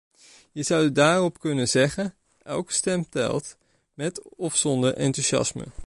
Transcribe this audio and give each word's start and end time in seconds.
Je 0.51 0.63
zou 0.63 0.91
daarop 0.91 1.39
kunnen 1.39 1.67
zeggen: 1.67 2.15
elke 2.43 2.73
stem 2.73 3.09
telt, 3.09 3.57
met 3.93 4.35
of 4.35 4.55
zonder 4.57 4.93
enthousiasme. 4.93 5.65